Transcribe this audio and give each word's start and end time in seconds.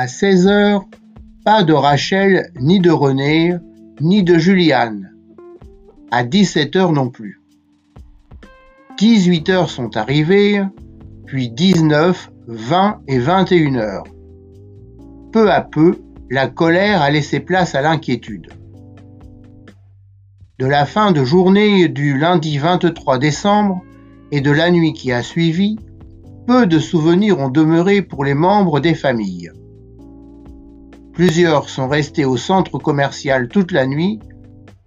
À 0.00 0.06
16 0.06 0.46
heures, 0.46 0.84
pas 1.44 1.64
de 1.64 1.72
Rachel, 1.72 2.52
ni 2.60 2.78
de 2.78 2.92
René, 2.92 3.56
ni 4.00 4.22
de 4.22 4.38
Juliane. 4.38 5.10
À 6.12 6.22
17 6.22 6.76
heures 6.76 6.92
non 6.92 7.10
plus. 7.10 7.40
18 8.98 9.48
heures 9.48 9.70
sont 9.70 9.96
arrivées, 9.96 10.62
puis 11.26 11.50
19, 11.50 12.30
20 12.46 13.00
et 13.08 13.18
21 13.18 13.74
heures. 13.74 14.04
Peu 15.32 15.50
à 15.50 15.62
peu, 15.62 15.98
la 16.30 16.46
colère 16.46 17.02
a 17.02 17.10
laissé 17.10 17.40
place 17.40 17.74
à 17.74 17.82
l'inquiétude. 17.82 18.52
De 20.60 20.66
la 20.66 20.86
fin 20.86 21.10
de 21.10 21.24
journée 21.24 21.88
du 21.88 22.16
lundi 22.16 22.56
23 22.58 23.18
décembre 23.18 23.82
et 24.30 24.40
de 24.40 24.52
la 24.52 24.70
nuit 24.70 24.92
qui 24.92 25.10
a 25.10 25.24
suivi, 25.24 25.76
peu 26.46 26.68
de 26.68 26.78
souvenirs 26.78 27.40
ont 27.40 27.50
demeuré 27.50 28.00
pour 28.00 28.24
les 28.24 28.34
membres 28.34 28.78
des 28.78 28.94
familles. 28.94 29.50
Plusieurs 31.18 31.68
sont 31.68 31.88
restés 31.88 32.24
au 32.24 32.36
centre 32.36 32.78
commercial 32.78 33.48
toute 33.48 33.72
la 33.72 33.88
nuit 33.88 34.20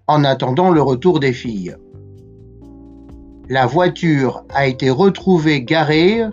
en 0.07 0.23
attendant 0.23 0.69
le 0.69 0.81
retour 0.81 1.19
des 1.19 1.33
filles. 1.33 1.75
La 3.49 3.65
voiture 3.65 4.45
a 4.47 4.65
été 4.65 4.89
retrouvée 4.89 5.61
garée 5.61 6.23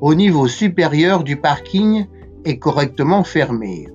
au 0.00 0.14
niveau 0.14 0.46
supérieur 0.46 1.24
du 1.24 1.34
parking 1.34 2.06
et 2.44 2.60
correctement 2.60 3.24
fermée. 3.24 3.88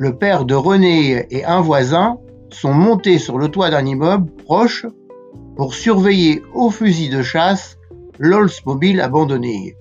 Le 0.00 0.18
père 0.18 0.46
de 0.46 0.56
René 0.56 1.24
et 1.30 1.44
un 1.44 1.60
voisin 1.60 2.18
sont 2.50 2.74
montés 2.74 3.20
sur 3.20 3.38
le 3.38 3.50
toit 3.50 3.70
d'un 3.70 3.86
immeuble 3.86 4.32
proche 4.32 4.84
pour 5.54 5.74
surveiller 5.74 6.42
au 6.54 6.70
fusil 6.70 7.08
de 7.08 7.22
chasse 7.22 7.78
l'Oldsmobile 8.18 9.00
abandonné. 9.00 9.76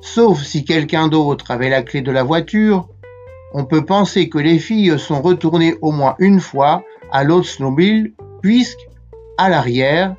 Sauf 0.00 0.42
si 0.42 0.64
quelqu'un 0.64 1.08
d'autre 1.08 1.50
avait 1.50 1.68
la 1.68 1.82
clé 1.82 2.02
de 2.02 2.12
la 2.12 2.22
voiture, 2.22 2.88
on 3.52 3.64
peut 3.64 3.84
penser 3.84 4.28
que 4.28 4.38
les 4.38 4.58
filles 4.58 4.98
sont 4.98 5.22
retournées 5.22 5.74
au 5.82 5.90
moins 5.90 6.14
une 6.18 6.40
fois 6.40 6.82
à 7.10 7.24
l'Oldsmobile 7.24 8.14
puisque, 8.42 8.88
à 9.38 9.48
l'arrière, 9.48 10.14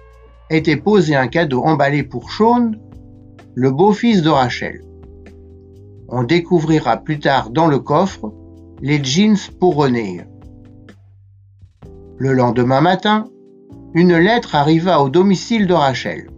était 0.49 0.77
posé 0.77 1.15
un 1.15 1.27
cadeau 1.27 1.63
emballé 1.63 2.03
pour 2.03 2.31
Sean, 2.31 2.71
le 3.53 3.71
beau-fils 3.71 4.21
de 4.21 4.29
Rachel. 4.29 4.81
On 6.09 6.23
découvrira 6.23 6.97
plus 6.97 7.19
tard 7.19 7.51
dans 7.51 7.67
le 7.67 7.79
coffre 7.79 8.33
les 8.81 9.03
jeans 9.03 9.37
pour 9.59 9.75
René. 9.75 10.21
Le 12.17 12.33
lendemain 12.33 12.81
matin, 12.81 13.25
une 13.93 14.17
lettre 14.17 14.55
arriva 14.55 15.01
au 15.01 15.09
domicile 15.09 15.67
de 15.67 15.73
Rachel 15.73 16.29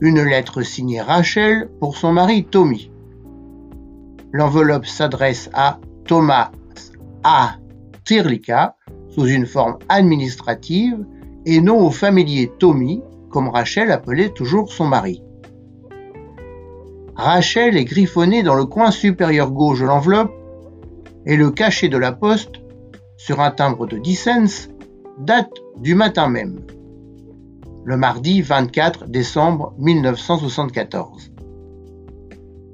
une 0.00 0.22
lettre 0.22 0.62
signée 0.62 1.00
Rachel 1.00 1.68
pour 1.80 1.96
son 1.96 2.12
mari 2.12 2.44
Tommy. 2.44 2.90
L'enveloppe 4.32 4.86
s'adresse 4.86 5.48
à 5.52 5.78
Thomas 6.04 6.50
A. 7.22 7.56
Tirlika 8.04 8.76
sous 9.08 9.26
une 9.26 9.46
forme 9.46 9.78
administrative 9.88 11.06
et 11.46 11.60
non 11.60 11.78
au 11.80 11.90
familier 11.90 12.50
Tommy, 12.58 13.02
comme 13.30 13.48
Rachel 13.48 13.90
appelait 13.90 14.30
toujours 14.30 14.72
son 14.72 14.86
mari. 14.86 15.22
Rachel 17.16 17.76
est 17.76 17.84
griffonnée 17.84 18.42
dans 18.42 18.56
le 18.56 18.64
coin 18.64 18.90
supérieur 18.90 19.52
gauche 19.52 19.80
de 19.80 19.86
l'enveloppe 19.86 20.32
et 21.26 21.36
le 21.36 21.50
cachet 21.50 21.88
de 21.88 21.96
la 21.96 22.12
poste, 22.12 22.56
sur 23.16 23.40
un 23.40 23.52
timbre 23.52 23.86
de 23.86 23.98
10 23.98 24.14
cents, 24.16 24.70
date 25.18 25.52
du 25.76 25.94
matin 25.94 26.28
même 26.28 26.60
le 27.84 27.96
mardi 27.96 28.40
24 28.40 29.06
décembre 29.08 29.74
1974. 29.78 31.32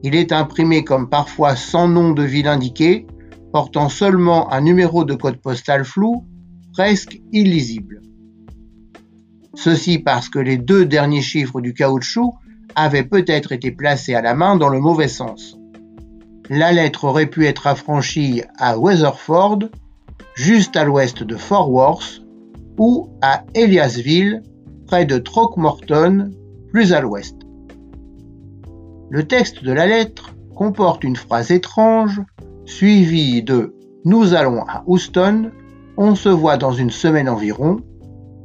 Il 0.02 0.14
est 0.14 0.32
imprimé 0.32 0.84
comme 0.84 1.08
parfois 1.08 1.56
sans 1.56 1.88
nom 1.88 2.12
de 2.12 2.22
ville 2.22 2.48
indiqué, 2.48 3.06
portant 3.52 3.88
seulement 3.88 4.52
un 4.52 4.60
numéro 4.60 5.04
de 5.04 5.14
code 5.14 5.36
postal 5.36 5.84
flou, 5.84 6.24
presque 6.72 7.20
illisible. 7.32 8.00
Ceci 9.54 9.98
parce 9.98 10.28
que 10.28 10.38
les 10.38 10.56
deux 10.56 10.86
derniers 10.86 11.22
chiffres 11.22 11.60
du 11.60 11.74
caoutchouc 11.74 12.34
avaient 12.76 13.04
peut-être 13.04 13.50
été 13.52 13.72
placés 13.72 14.14
à 14.14 14.22
la 14.22 14.34
main 14.34 14.56
dans 14.56 14.68
le 14.68 14.80
mauvais 14.80 15.08
sens. 15.08 15.58
La 16.48 16.72
lettre 16.72 17.04
aurait 17.04 17.26
pu 17.26 17.46
être 17.46 17.66
affranchie 17.66 18.42
à 18.58 18.78
Weatherford, 18.78 19.58
juste 20.34 20.76
à 20.76 20.84
l'ouest 20.84 21.22
de 21.24 21.36
Fort 21.36 21.70
Worth, 21.70 22.22
ou 22.78 23.10
à 23.22 23.44
Eliasville, 23.54 24.42
près 24.90 25.06
de 25.06 25.18
Throckmorton, 25.18 26.32
plus 26.72 26.92
à 26.92 27.00
l'ouest. 27.00 27.36
Le 29.08 29.22
texte 29.22 29.62
de 29.62 29.70
la 29.70 29.86
lettre 29.86 30.34
comporte 30.56 31.04
une 31.04 31.14
phrase 31.14 31.52
étrange, 31.52 32.20
suivie 32.64 33.44
de 33.44 33.76
Nous 34.04 34.34
allons 34.34 34.62
à 34.62 34.82
Houston, 34.88 35.52
on 35.96 36.16
se 36.16 36.28
voit 36.28 36.56
dans 36.56 36.72
une 36.72 36.90
semaine 36.90 37.28
environ, 37.28 37.76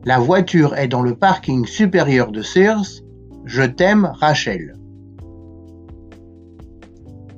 la 0.06 0.20
voiture 0.20 0.76
est 0.76 0.88
dans 0.88 1.02
le 1.02 1.16
parking 1.16 1.66
supérieur 1.66 2.32
de 2.32 2.44
Sears, 2.44 3.02
je 3.46 3.64
t'aime 3.64 4.12
Rachel. 4.14 4.76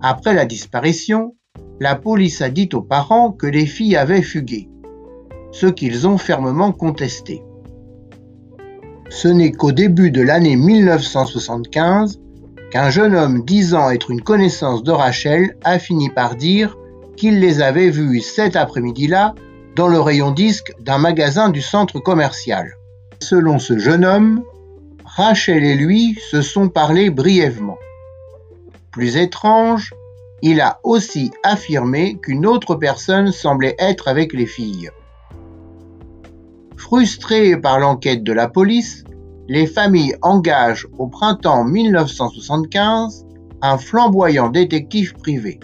Après 0.02 0.34
la 0.34 0.46
disparition, 0.46 1.34
la 1.80 1.96
police 1.96 2.42
a 2.42 2.50
dit 2.50 2.68
aux 2.74 2.82
parents 2.82 3.32
que 3.32 3.48
les 3.48 3.68
filles 3.68 3.96
avaient 3.96 4.22
fugué, 4.22 4.70
ce 5.54 5.68
qu'ils 5.68 6.10
ont 6.10 6.18
fermement 6.18 6.74
contesté. 6.74 7.42
Ce 9.10 9.28
n'est 9.28 9.52
qu'au 9.52 9.72
début 9.72 10.12
de 10.12 10.22
l'année 10.22 10.56
1975 10.56 12.20
qu'un 12.72 12.90
jeune 12.90 13.16
homme 13.16 13.46
disant 13.46 13.90
être 13.90 14.12
une 14.12 14.22
connaissance 14.22 14.84
de 14.84 14.92
Rachel 14.92 15.56
a 15.64 15.80
fini 15.80 16.10
par 16.10 16.36
dire 16.36 16.78
qu'il 17.16 17.40
les 17.40 17.62
avait 17.62 17.90
vues 17.90 18.20
cet 18.20 18.56
après-midi-là 18.56 19.34
dans 19.76 19.88
le 19.88 20.00
rayon 20.00 20.32
disque 20.32 20.74
d'un 20.82 20.98
magasin 20.98 21.50
du 21.50 21.62
centre 21.62 22.00
commercial. 22.00 22.76
Selon 23.20 23.60
ce 23.60 23.78
jeune 23.78 24.04
homme, 24.04 24.44
Rachel 25.06 25.64
et 25.64 25.76
lui 25.76 26.18
se 26.30 26.42
sont 26.42 26.68
parlé 26.68 27.10
brièvement. 27.10 27.78
Plus 28.92 29.16
étrange, 29.16 29.94
il 30.42 30.62
a 30.62 30.80
aussi 30.84 31.32
affirmé 31.44 32.18
qu'une 32.22 32.46
autre 32.46 32.76
personne 32.76 33.32
semblait 33.32 33.76
être 33.80 34.08
avec 34.08 34.34
les 34.34 34.46
filles. 34.46 34.92
Frustrés 36.78 37.58
par 37.58 37.80
l'enquête 37.80 38.24
de 38.24 38.32
la 38.32 38.48
police, 38.48 39.04
les 39.50 39.66
familles 39.66 40.16
engagent 40.22 40.88
au 40.98 41.08
printemps 41.08 41.64
1975 41.64 43.26
un 43.62 43.78
flamboyant 43.78 44.50
détective 44.50 45.14
privé. 45.16 45.60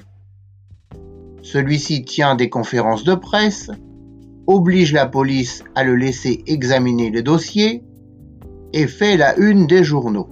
Celui-ci 1.44 2.04
tient 2.04 2.36
des 2.36 2.50
conférences 2.50 3.04
de 3.04 3.14
presse, 3.14 3.70
oblige 4.48 4.92
la 4.92 5.06
police 5.06 5.64
à 5.76 5.84
le 5.84 5.96
laisser 5.96 6.44
examiner 6.48 7.12
le 7.12 7.22
dossier 7.22 7.84
et 8.74 8.88
fait 8.88 9.16
la 9.16 9.38
une 9.38 9.68
des 9.68 9.84
journaux. 9.84 10.30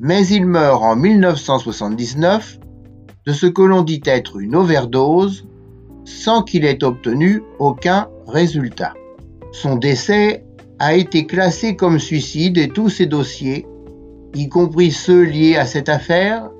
Mais 0.00 0.26
il 0.26 0.44
meurt 0.44 0.82
en 0.82 0.96
1979 0.96 2.58
de 3.26 3.32
ce 3.32 3.46
que 3.46 3.62
l'on 3.62 3.82
dit 3.82 4.02
être 4.04 4.38
une 4.38 4.54
overdose 4.54 5.46
sans 6.04 6.42
qu'il 6.42 6.66
ait 6.66 6.84
obtenu 6.84 7.42
aucun 7.58 8.08
résultat. 8.26 8.92
Son 9.54 9.76
décès 9.76 10.44
a 10.80 10.96
été 10.96 11.26
classé 11.26 11.76
comme 11.76 12.00
suicide 12.00 12.58
et 12.58 12.66
tous 12.66 12.88
ses 12.88 13.06
dossiers, 13.06 13.64
y 14.34 14.48
compris 14.48 14.90
ceux 14.90 15.22
liés 15.22 15.54
à 15.54 15.64
cette 15.64 15.88
affaire, 15.88 16.50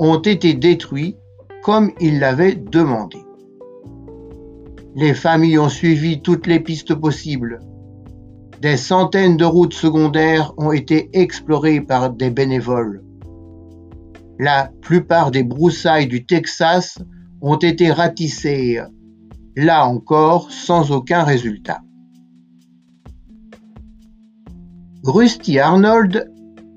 ont 0.00 0.18
été 0.18 0.54
détruits 0.54 1.18
comme 1.62 1.92
il 2.00 2.20
l'avait 2.20 2.54
demandé. 2.54 3.18
Les 4.96 5.12
familles 5.12 5.58
ont 5.58 5.68
suivi 5.68 6.22
toutes 6.22 6.46
les 6.46 6.58
pistes 6.58 6.94
possibles. 6.94 7.60
Des 8.62 8.78
centaines 8.78 9.36
de 9.36 9.44
routes 9.44 9.74
secondaires 9.74 10.54
ont 10.56 10.72
été 10.72 11.10
explorées 11.12 11.82
par 11.82 12.08
des 12.08 12.30
bénévoles. 12.30 13.04
La 14.38 14.70
plupart 14.80 15.32
des 15.32 15.42
broussailles 15.42 16.08
du 16.08 16.24
Texas 16.24 16.98
ont 17.42 17.58
été 17.58 17.92
ratissées, 17.92 18.80
là 19.54 19.86
encore 19.86 20.50
sans 20.50 20.92
aucun 20.92 21.24
résultat. 21.24 21.82
Rusty 25.08 25.58
Arnold 25.58 26.30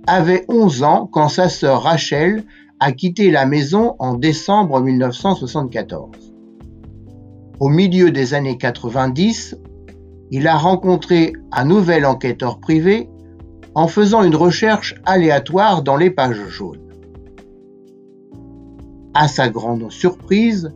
avait 0.07 0.45
11 0.47 0.83
ans 0.83 1.05
quand 1.11 1.27
sa 1.27 1.49
sœur 1.49 1.83
Rachel 1.83 2.45
a 2.79 2.93
quitté 2.93 3.29
la 3.29 3.45
maison 3.45 3.95
en 3.99 4.13
décembre 4.13 4.79
1974. 4.79 6.11
Au 7.59 7.67
milieu 7.67 8.09
des 8.09 8.33
années 8.33 8.57
90, 8.57 9.57
il 10.31 10.47
a 10.47 10.55
rencontré 10.55 11.33
un 11.51 11.65
nouvel 11.65 12.05
enquêteur 12.05 12.61
privé 12.61 13.09
en 13.75 13.89
faisant 13.89 14.23
une 14.23 14.37
recherche 14.37 14.95
aléatoire 15.03 15.83
dans 15.83 15.97
les 15.97 16.09
pages 16.09 16.47
jaunes. 16.47 16.87
À 19.13 19.27
sa 19.27 19.49
grande 19.49 19.91
surprise, 19.91 20.71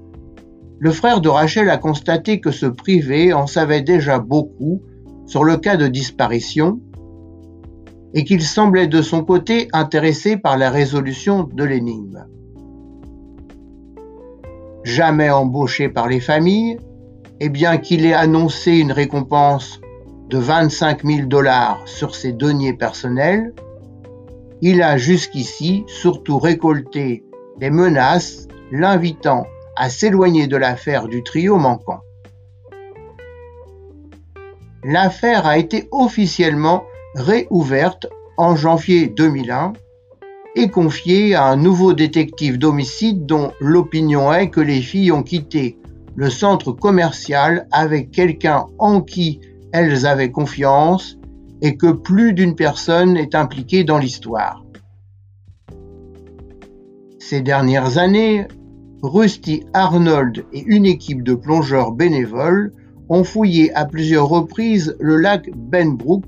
le 0.77 0.91
frère 0.91 1.21
de 1.21 1.29
Rachel 1.29 1.69
a 1.69 1.77
constaté 1.77 2.41
que 2.41 2.51
ce 2.51 2.65
privé 2.65 3.31
en 3.31 3.47
savait 3.47 3.81
déjà 3.81 4.19
beaucoup 4.19 4.81
sur 5.25 5.45
le 5.45 5.55
cas 5.55 5.77
de 5.77 5.87
disparition 5.87 6.81
et 8.15 8.23
qu'il 8.23 8.41
semblait 8.41 8.87
de 8.87 9.01
son 9.01 9.23
côté 9.23 9.67
intéressé 9.73 10.37
par 10.37 10.57
la 10.57 10.71
résolution 10.71 11.43
de 11.43 11.63
l'énigme. 11.63 12.25
jamais 14.85 15.31
embauché 15.31 15.89
par 15.89 16.07
les 16.07 16.19
familles, 16.19 16.77
et 17.39 17.49
bien 17.49 17.77
qu'il 17.77 18.05
ait 18.05 18.13
annoncé 18.13 18.77
une 18.77 18.91
récompense 18.91 19.81
de 20.29 20.37
25 20.37 21.03
000 21.03 21.27
dollars 21.27 21.81
sur 21.85 22.15
ses 22.15 22.33
deniers 22.33 22.73
personnels, 22.73 23.51
il 24.61 24.83
a 24.83 24.95
jusqu'ici 24.97 25.83
surtout 25.87 26.37
récolté 26.37 27.25
des 27.57 27.71
menaces 27.71 28.47
l'invitant 28.71 29.47
à 29.75 29.89
s'éloigner 29.89 30.45
de 30.45 30.55
l'affaire 30.55 31.07
du 31.07 31.23
trio 31.23 31.57
manquant. 31.57 32.01
L'affaire 34.83 35.47
a 35.47 35.57
été 35.57 35.89
officiellement 35.91 36.83
réouverte 37.15 38.07
en 38.37 38.55
janvier 38.55 39.07
2001 39.07 39.73
et 40.55 40.69
confiée 40.69 41.33
à 41.33 41.45
un 41.45 41.55
nouveau 41.55 41.93
détective 41.93 42.57
d'homicide 42.57 43.25
dont 43.25 43.51
l'opinion 43.59 44.33
est 44.33 44.49
que 44.49 44.61
les 44.61 44.81
filles 44.81 45.11
ont 45.11 45.23
quitté 45.23 45.77
le 46.15 46.29
centre 46.29 46.71
commercial 46.71 47.67
avec 47.71 48.11
quelqu'un 48.11 48.65
en 48.79 49.01
qui 49.01 49.41
elles 49.71 50.05
avaient 50.05 50.31
confiance 50.31 51.17
et 51.61 51.77
que 51.77 51.91
plus 51.91 52.33
d'une 52.33 52.55
personne 52.55 53.17
est 53.17 53.35
impliquée 53.35 53.83
dans 53.83 53.97
l'histoire. 53.97 54.63
Ces 57.19 57.41
dernières 57.41 57.97
années, 57.97 58.47
Rusty 59.01 59.63
Arnold 59.73 60.45
et 60.53 60.63
une 60.65 60.85
équipe 60.85 61.23
de 61.23 61.33
plongeurs 61.33 61.91
bénévoles 61.91 62.71
ont 63.09 63.23
fouillé 63.23 63.73
à 63.73 63.85
plusieurs 63.85 64.27
reprises 64.27 64.95
le 64.99 65.17
lac 65.17 65.49
Benbrook, 65.55 66.25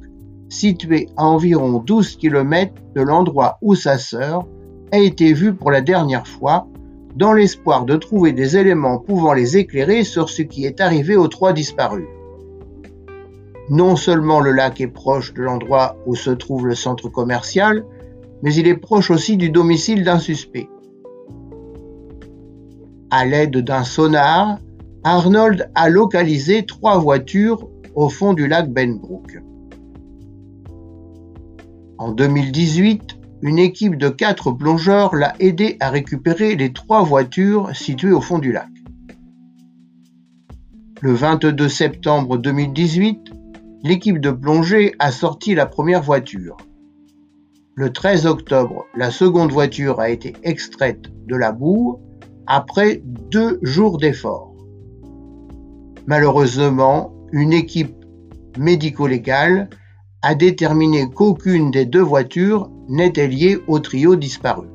situé 0.49 1.09
à 1.17 1.25
environ 1.25 1.79
12 1.79 2.17
km 2.17 2.73
de 2.95 3.01
l'endroit 3.01 3.57
où 3.61 3.75
sa 3.75 3.97
sœur 3.97 4.47
a 4.91 4.97
été 4.97 5.33
vue 5.33 5.53
pour 5.53 5.71
la 5.71 5.81
dernière 5.81 6.27
fois, 6.27 6.67
dans 7.15 7.33
l'espoir 7.33 7.85
de 7.85 7.95
trouver 7.95 8.31
des 8.31 8.57
éléments 8.57 8.99
pouvant 8.99 9.33
les 9.33 9.57
éclairer 9.57 10.03
sur 10.03 10.29
ce 10.29 10.43
qui 10.43 10.65
est 10.65 10.79
arrivé 10.81 11.15
aux 11.15 11.27
trois 11.27 11.51
disparus. 11.51 12.07
Non 13.69 13.95
seulement 13.95 14.39
le 14.39 14.51
lac 14.51 14.79
est 14.79 14.87
proche 14.87 15.33
de 15.33 15.41
l'endroit 15.41 15.97
où 16.05 16.15
se 16.15 16.29
trouve 16.29 16.67
le 16.67 16.75
centre 16.75 17.09
commercial, 17.09 17.83
mais 18.43 18.53
il 18.53 18.67
est 18.67 18.77
proche 18.77 19.11
aussi 19.11 19.35
du 19.35 19.49
domicile 19.49 20.03
d'un 20.03 20.19
suspect. 20.19 20.69
À 23.09 23.25
l'aide 23.25 23.57
d'un 23.57 23.83
sonar, 23.83 24.59
Arnold 25.03 25.69
a 25.75 25.89
localisé 25.89 26.65
trois 26.65 26.97
voitures 26.97 27.67
au 27.95 28.09
fond 28.09 28.33
du 28.33 28.47
lac 28.47 28.71
Benbrook. 28.71 29.39
En 31.99 32.11
2018, 32.11 33.17
une 33.41 33.57
équipe 33.57 33.97
de 33.97 34.09
quatre 34.09 34.51
plongeurs 34.51 35.15
l'a 35.15 35.33
aidé 35.39 35.77
à 35.79 35.89
récupérer 35.89 36.55
les 36.55 36.71
trois 36.71 37.03
voitures 37.03 37.75
situées 37.75 38.11
au 38.11 38.21
fond 38.21 38.37
du 38.37 38.51
lac. 38.51 38.69
Le 41.01 41.13
22 41.13 41.67
septembre 41.67 42.37
2018, 42.37 43.31
l'équipe 43.83 44.19
de 44.19 44.29
plongée 44.29 44.93
a 44.99 45.11
sorti 45.11 45.55
la 45.55 45.65
première 45.65 46.03
voiture. 46.03 46.57
Le 47.75 47.91
13 47.91 48.27
octobre, 48.27 48.85
la 48.95 49.09
seconde 49.09 49.51
voiture 49.51 49.99
a 49.99 50.09
été 50.09 50.33
extraite 50.43 51.11
de 51.27 51.35
la 51.35 51.51
boue 51.51 51.99
après 52.45 53.01
deux 53.05 53.59
jours 53.63 53.97
d'efforts. 53.97 54.53
Malheureusement, 56.05 57.11
une 57.31 57.53
équipe 57.53 57.95
médico-légale 58.57 59.69
a 60.27 60.35
déterminé 60.35 61.09
qu'aucune 61.09 61.71
des 61.71 61.85
deux 61.85 62.01
voitures 62.01 62.69
n'était 62.89 63.29
liée 63.29 63.59
au 63.65 63.79
trio 63.79 64.17
disparu. 64.17 64.67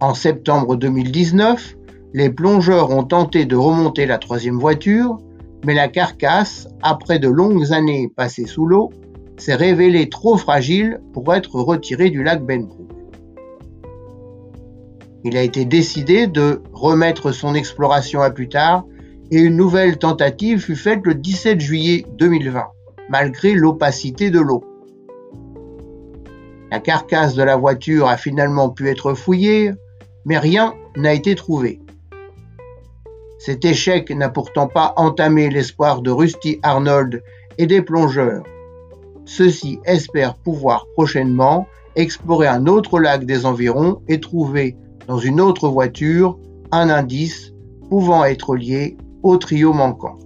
En 0.00 0.12
septembre 0.12 0.74
2019, 0.74 1.76
les 2.14 2.30
plongeurs 2.30 2.90
ont 2.90 3.04
tenté 3.04 3.44
de 3.44 3.54
remonter 3.54 4.06
la 4.06 4.18
troisième 4.18 4.58
voiture, 4.58 5.20
mais 5.64 5.72
la 5.72 5.86
carcasse, 5.86 6.66
après 6.82 7.20
de 7.20 7.28
longues 7.28 7.72
années 7.72 8.08
passées 8.08 8.46
sous 8.46 8.66
l'eau, 8.66 8.90
s'est 9.36 9.54
révélée 9.54 10.08
trop 10.08 10.36
fragile 10.36 11.00
pour 11.12 11.32
être 11.32 11.60
retirée 11.60 12.10
du 12.10 12.24
lac 12.24 12.44
Benbrook. 12.44 12.90
Il 15.22 15.36
a 15.36 15.42
été 15.42 15.64
décidé 15.64 16.26
de 16.26 16.60
remettre 16.72 17.30
son 17.30 17.54
exploration 17.54 18.20
à 18.20 18.32
plus 18.32 18.48
tard 18.48 18.84
et 19.30 19.38
une 19.38 19.54
nouvelle 19.54 19.96
tentative 19.96 20.58
fut 20.58 20.74
faite 20.74 21.02
le 21.04 21.14
17 21.14 21.60
juillet 21.60 22.04
2020, 22.18 22.64
malgré 23.08 23.54
l'opacité 23.54 24.30
de 24.30 24.40
l'eau. 24.40 24.64
La 26.70 26.80
carcasse 26.80 27.34
de 27.34 27.42
la 27.42 27.56
voiture 27.56 28.08
a 28.08 28.16
finalement 28.16 28.70
pu 28.70 28.88
être 28.88 29.14
fouillée, 29.14 29.72
mais 30.24 30.38
rien 30.38 30.74
n'a 30.96 31.12
été 31.12 31.34
trouvé. 31.34 31.80
Cet 33.38 33.64
échec 33.64 34.10
n'a 34.10 34.28
pourtant 34.28 34.66
pas 34.66 34.92
entamé 34.96 35.48
l'espoir 35.50 36.02
de 36.02 36.10
Rusty 36.10 36.58
Arnold 36.62 37.22
et 37.58 37.66
des 37.66 37.82
plongeurs. 37.82 38.42
Ceux-ci 39.24 39.78
espèrent 39.84 40.34
pouvoir 40.34 40.86
prochainement 40.94 41.66
explorer 41.94 42.46
un 42.46 42.66
autre 42.66 42.98
lac 42.98 43.24
des 43.24 43.46
environs 43.46 44.02
et 44.08 44.20
trouver 44.20 44.76
dans 45.06 45.18
une 45.18 45.40
autre 45.40 45.68
voiture 45.68 46.38
un 46.72 46.90
indice 46.90 47.52
pouvant 47.88 48.24
être 48.24 48.56
lié 48.56 48.96
au 49.22 49.36
trio 49.36 49.72
manquant. 49.72 50.18